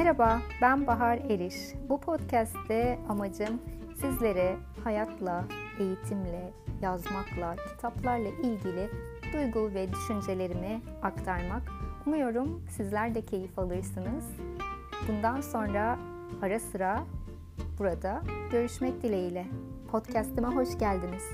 [0.00, 1.54] Merhaba, ben Bahar Eriş.
[1.88, 3.60] Bu podcast'te amacım
[4.00, 5.44] sizlere hayatla,
[5.80, 8.90] eğitimle, yazmakla, kitaplarla ilgili
[9.32, 11.62] duygu ve düşüncelerimi aktarmak.
[12.06, 14.24] Umuyorum sizler de keyif alırsınız.
[15.08, 15.98] Bundan sonra
[16.42, 17.04] ara sıra
[17.78, 18.22] burada
[18.52, 19.46] görüşmek dileğiyle.
[19.90, 21.24] podcastime hoş geldiniz.